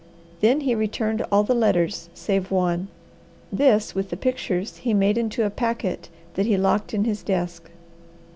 [0.39, 2.87] Then he returned all the letters save one.
[3.53, 7.69] This with the pictures he made into a packet that he locked in his desk.